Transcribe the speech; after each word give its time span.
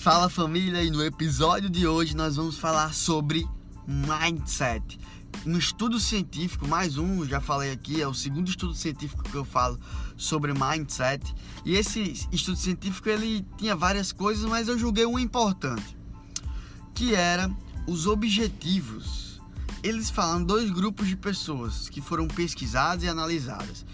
Fala 0.00 0.30
família, 0.30 0.82
e 0.82 0.90
no 0.90 1.04
episódio 1.04 1.68
de 1.68 1.86
hoje 1.86 2.16
nós 2.16 2.36
vamos 2.36 2.56
falar 2.56 2.94
sobre 2.94 3.46
mindset. 3.86 4.98
Um 5.44 5.58
estudo 5.58 6.00
científico, 6.00 6.66
mais 6.66 6.96
um, 6.96 7.22
já 7.26 7.38
falei 7.38 7.70
aqui, 7.70 8.00
é 8.00 8.08
o 8.08 8.14
segundo 8.14 8.48
estudo 8.48 8.72
científico 8.72 9.22
que 9.22 9.34
eu 9.34 9.44
falo 9.44 9.78
sobre 10.16 10.54
mindset. 10.54 11.34
E 11.66 11.74
esse 11.74 12.26
estudo 12.32 12.56
científico 12.56 13.10
ele 13.10 13.46
tinha 13.58 13.76
várias 13.76 14.10
coisas, 14.10 14.46
mas 14.46 14.68
eu 14.68 14.78
julguei 14.78 15.04
um 15.04 15.18
importante, 15.18 15.94
que 16.94 17.14
era 17.14 17.50
os 17.86 18.06
objetivos. 18.06 19.38
Eles 19.82 20.08
falam 20.08 20.42
dois 20.42 20.70
grupos 20.70 21.08
de 21.08 21.16
pessoas 21.16 21.90
que 21.90 22.00
foram 22.00 22.26
pesquisadas 22.26 23.04
e 23.04 23.08
analisadas. 23.08 23.84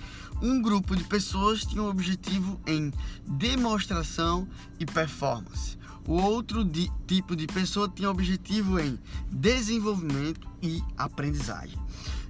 Um 0.41 0.63
grupo 0.63 0.95
de 0.95 1.03
pessoas 1.03 1.65
tinha 1.65 1.83
um 1.83 1.89
objetivo 1.89 2.61
em 2.65 2.93
demonstração 3.27 4.47
e 4.79 4.87
performance. 4.87 5.77
O 6.07 6.15
outro 6.15 6.65
tipo 7.07 7.35
de 7.35 7.47
pessoa 7.47 7.89
tinha 7.89 8.11
objetivo 8.11 8.79
em 8.79 8.99
desenvolvimento 9.31 10.47
e 10.63 10.83
aprendizagem. 10.97 11.79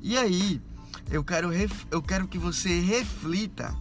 E 0.03 0.17
aí, 0.17 0.61
eu 1.11 1.23
quero, 1.23 1.51
eu 1.91 2.03
quero 2.03 2.27
que 2.27 2.39
você 2.39 2.81
reflita 2.81 3.77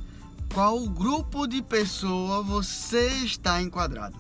qual 0.53 0.87
grupo 0.87 1.47
de 1.47 1.61
pessoa 1.61 2.43
você 2.43 3.07
está 3.23 3.61
enquadrado. 3.61 4.15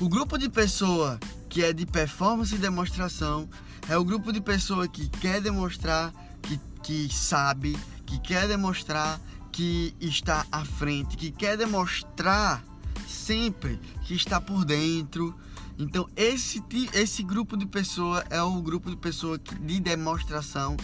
O 0.00 0.08
grupo 0.08 0.38
de 0.38 0.48
pessoa 0.48 1.18
que 1.48 1.62
é 1.62 1.72
de 1.72 1.86
performance 1.86 2.54
e 2.54 2.58
demonstração 2.58 3.48
é 3.88 3.96
o 3.96 4.04
grupo 4.04 4.32
de 4.32 4.40
pessoa 4.40 4.88
que 4.88 5.08
quer 5.08 5.40
demonstrar 5.40 6.12
que, 6.42 6.60
que 6.82 7.14
sabe, 7.14 7.78
que 8.04 8.18
quer 8.18 8.48
demonstrar 8.48 9.20
que 9.52 9.94
está 10.00 10.44
à 10.50 10.64
frente, 10.64 11.16
que 11.16 11.30
quer 11.30 11.56
demonstrar 11.56 12.64
sempre 13.08 13.78
que 14.04 14.14
está 14.14 14.40
por 14.40 14.64
dentro. 14.64 15.34
Então 15.78 16.08
esse 16.16 16.62
esse 16.92 17.22
grupo 17.22 17.56
de 17.56 17.66
pessoa 17.66 18.24
é 18.30 18.42
o 18.42 18.60
grupo 18.62 18.90
de 18.90 18.96
pessoa 18.96 19.38
de 19.38 19.80
demonstração 19.80 20.76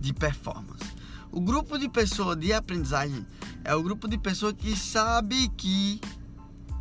de 0.00 0.12
performance. 0.12 0.84
O 1.32 1.40
grupo 1.40 1.78
de 1.78 1.88
pessoa 1.88 2.36
de 2.36 2.52
aprendizagem 2.52 3.26
é 3.64 3.74
o 3.74 3.82
grupo 3.82 4.08
de 4.08 4.16
pessoa 4.16 4.52
que 4.52 4.76
sabe 4.76 5.48
que 5.56 6.00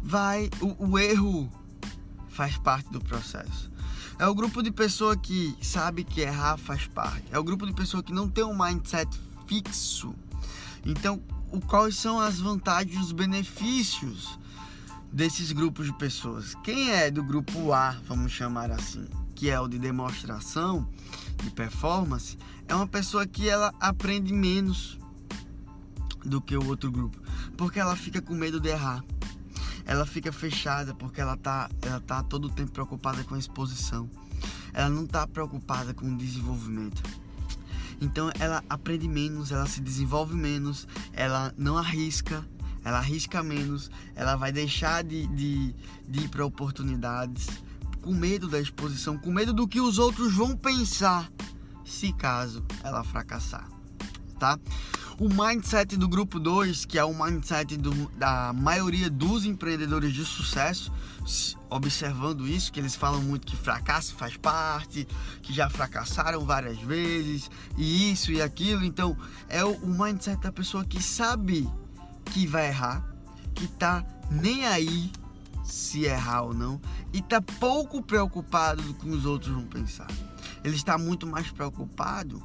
vai 0.02 0.50
o, 0.62 0.92
o 0.92 1.00
erro 1.00 1.50
faz 2.30 2.58
parte 2.58 2.92
do 2.92 3.02
processo. 3.02 3.72
É 4.18 4.28
o 4.28 4.36
grupo 4.36 4.62
de 4.62 4.72
pessoa 4.72 5.18
que 5.18 5.58
sabe 5.62 6.04
que 6.04 6.22
errar 6.22 6.58
faz 6.58 6.88
parte. 6.88 7.26
É 7.32 7.40
o 7.40 7.44
grupo 7.44 7.66
de 7.66 7.74
pessoa 7.74 8.02
que 8.02 8.14
não 8.14 8.30
tem 8.30 8.44
um 8.44 8.58
mindset 8.58 9.10
fixo. 9.46 10.16
Então, 10.86 11.22
o, 11.52 11.60
quais 11.60 11.98
são 11.98 12.20
as 12.20 12.40
vantagens 12.40 12.96
e 12.96 13.00
os 13.00 13.12
benefícios 13.12 14.40
desses 15.16 15.54
grupos 15.54 15.86
de 15.86 15.94
pessoas? 15.94 16.56
Quem 16.56 16.92
é 16.92 17.10
do 17.10 17.24
grupo 17.24 17.72
A, 17.72 17.92
vamos 18.06 18.34
chamar 18.34 18.70
assim, 18.70 19.08
que 19.34 19.50
é 19.50 19.58
o 19.58 19.66
de 19.66 19.80
demonstração, 19.80 20.90
de 21.42 21.50
performance, 21.52 22.38
é 22.68 22.76
uma 22.76 22.86
pessoa 22.86 23.26
que 23.26 23.48
ela 23.48 23.74
aprende 23.80 24.34
menos 24.34 25.00
do 26.26 26.42
que 26.42 26.58
o 26.58 26.68
outro 26.68 26.92
grupo, 26.92 27.18
porque 27.56 27.80
ela 27.80 27.96
fica 27.96 28.22
com 28.22 28.36
medo 28.36 28.60
de 28.60 28.68
errar. 28.68 29.04
Ela 29.86 30.06
fica 30.06 30.34
fechada 30.34 30.94
porque 30.94 31.22
ela 31.22 31.38
tá, 31.38 31.70
ela 31.82 32.02
tá 32.02 32.22
todo 32.22 32.46
o 32.46 32.50
tempo 32.50 32.72
preocupada 32.72 33.24
com 33.24 33.36
a 33.36 33.40
exposição. 33.40 34.10
Ela 34.74 34.90
não 34.90 35.06
tá 35.06 35.26
preocupada 35.28 35.94
com 35.94 36.12
o 36.12 36.18
desenvolvimento. 36.18 37.02
Então 38.02 38.32
ela 38.40 38.62
aprende 38.70 39.08
menos, 39.08 39.52
ela 39.52 39.68
se 39.68 39.80
desenvolve 39.80 40.36
menos, 40.36 40.88
ela 41.14 41.54
não 41.58 41.78
arrisca, 41.78 42.44
ela 42.86 43.00
arrisca 43.00 43.42
menos, 43.42 43.90
ela 44.16 44.36
vai 44.36 44.52
deixar 44.52 45.04
de, 45.04 45.26
de, 45.28 45.76
de 46.08 46.20
ir 46.20 46.30
para 46.30 46.46
oportunidades 46.46 47.48
com 48.02 48.14
medo 48.14 48.48
da 48.48 48.62
exposição, 48.62 49.18
com 49.18 49.32
medo 49.32 49.52
do 49.52 49.68
que 49.68 49.82
os 49.82 49.98
outros 49.98 50.36
vão 50.36 50.56
pensar 50.56 51.28
se 51.84 52.14
caso 52.14 52.64
ela 52.84 53.04
fracassar, 53.04 53.68
tá? 54.40 54.60
O 55.18 55.30
mindset 55.30 55.96
do 55.98 56.08
grupo 56.08 56.40
2, 56.40 56.86
que 56.86 57.00
é 57.00 57.04
o 57.04 57.14
mindset 57.14 57.78
do, 57.78 57.92
da 58.18 58.52
maioria 58.54 59.10
dos 59.10 59.46
empreendedores 59.46 60.14
de 60.14 60.26
sucesso, 60.26 60.92
observando 61.70 62.46
isso, 62.46 62.72
que 62.72 62.80
eles 62.80 62.96
falam 62.96 63.22
muito 63.22 63.48
que 63.48 63.56
fracasso 63.56 64.14
faz 64.14 64.36
parte, 64.36 65.08
que 65.42 65.54
já 65.54 65.70
fracassaram 65.70 66.46
várias 66.46 66.78
vezes, 66.80 67.50
e 67.78 68.12
isso 68.12 68.32
e 68.32 68.42
aquilo. 68.42 68.84
Então, 68.84 69.18
é 69.48 69.64
o, 69.64 69.72
o 69.76 69.88
mindset 69.88 70.40
da 70.42 70.52
pessoa 70.52 70.84
que 70.84 71.02
sabe 71.02 71.68
que 72.36 72.46
vai 72.46 72.68
errar, 72.68 73.02
que 73.54 73.66
tá 73.66 74.06
nem 74.30 74.66
aí 74.66 75.10
se 75.64 76.04
errar 76.04 76.42
ou 76.42 76.54
não, 76.54 76.82
e 77.14 77.22
tá 77.22 77.40
pouco 77.40 78.02
preocupado 78.02 78.82
do 78.82 78.94
que 78.94 79.08
os 79.08 79.26
outros 79.26 79.54
vão 79.54 79.64
pensar. 79.64 80.10
Ele 80.62 80.76
está 80.76 80.98
muito 80.98 81.26
mais 81.26 81.50
preocupado 81.50 82.44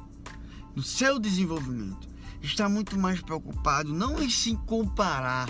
no 0.73 0.81
seu 0.81 1.19
desenvolvimento 1.19 2.09
está 2.41 2.69
muito 2.69 2.97
mais 2.97 3.21
preocupado 3.21 3.93
não 3.93 4.19
em 4.23 4.29
se 4.29 4.55
comparar 4.65 5.49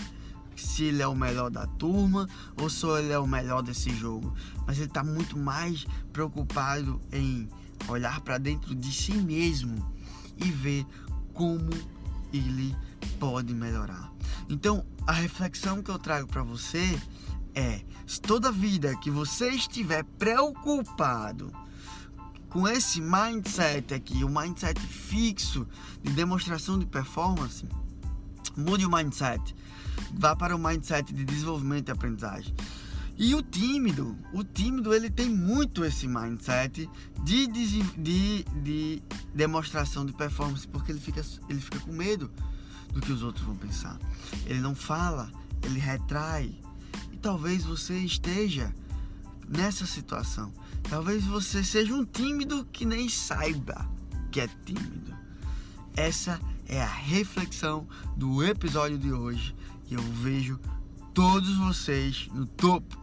se 0.55 0.85
ele 0.85 1.03
é 1.03 1.07
o 1.07 1.15
melhor 1.15 1.51
da 1.51 1.67
turma 1.67 2.27
ou 2.59 2.67
se 2.67 2.85
ele 2.87 3.13
é 3.13 3.19
o 3.19 3.27
melhor 3.27 3.61
desse 3.61 3.91
jogo, 3.91 4.33
mas 4.65 4.77
ele 4.77 4.87
está 4.87 5.03
muito 5.03 5.37
mais 5.37 5.85
preocupado 6.11 6.99
em 7.11 7.47
olhar 7.87 8.19
para 8.21 8.39
dentro 8.39 8.73
de 8.73 8.91
si 8.91 9.13
mesmo 9.13 9.87
e 10.35 10.49
ver 10.51 10.85
como 11.31 11.69
ele 12.33 12.75
pode 13.19 13.53
melhorar. 13.53 14.11
Então, 14.51 14.85
a 15.07 15.13
reflexão 15.13 15.81
que 15.81 15.89
eu 15.89 15.97
trago 15.97 16.27
para 16.27 16.43
você 16.43 16.99
é: 17.55 17.81
toda 18.21 18.51
vida 18.51 18.93
que 18.97 19.09
você 19.09 19.49
estiver 19.49 20.03
preocupado 20.19 21.53
com 22.49 22.67
esse 22.67 22.99
mindset 22.99 23.93
aqui, 23.93 24.25
o 24.25 24.29
mindset 24.29 24.77
fixo 24.77 25.65
de 26.03 26.11
demonstração 26.11 26.77
de 26.77 26.85
performance, 26.85 27.65
mude 28.57 28.85
o 28.85 28.91
mindset. 28.91 29.55
Vá 30.13 30.35
para 30.35 30.53
o 30.53 30.59
mindset 30.59 31.13
de 31.13 31.23
desenvolvimento 31.23 31.87
e 31.87 31.91
aprendizagem. 31.93 32.53
E 33.17 33.33
o 33.33 33.41
tímido, 33.41 34.17
o 34.33 34.43
tímido 34.43 34.93
ele 34.93 35.09
tem 35.09 35.29
muito 35.29 35.85
esse 35.85 36.09
mindset 36.09 36.89
de, 37.23 37.47
de, 37.47 37.83
de, 37.83 38.43
de 38.61 39.03
demonstração 39.33 40.05
de 40.05 40.11
performance, 40.11 40.67
porque 40.67 40.91
ele 40.91 40.99
fica, 40.99 41.23
ele 41.47 41.61
fica 41.61 41.79
com 41.79 41.93
medo 41.93 42.29
do 42.91 43.01
que 43.01 43.11
os 43.11 43.23
outros 43.23 43.45
vão 43.45 43.55
pensar. 43.55 43.97
Ele 44.45 44.59
não 44.59 44.75
fala, 44.75 45.31
ele 45.63 45.79
retrai. 45.79 46.53
E 47.11 47.17
talvez 47.17 47.63
você 47.63 47.97
esteja 47.99 48.73
nessa 49.47 49.85
situação. 49.85 50.51
Talvez 50.89 51.23
você 51.25 51.63
seja 51.63 51.93
um 51.93 52.05
tímido 52.05 52.65
que 52.71 52.85
nem 52.85 53.07
saiba 53.09 53.89
que 54.31 54.39
é 54.39 54.47
tímido. 54.65 55.13
Essa 55.95 56.39
é 56.67 56.81
a 56.81 56.87
reflexão 56.87 57.87
do 58.15 58.43
episódio 58.43 58.97
de 58.97 59.11
hoje 59.11 59.53
e 59.89 59.93
eu 59.93 60.01
vejo 60.01 60.57
todos 61.13 61.57
vocês 61.57 62.29
no 62.33 62.45
topo 62.45 62.97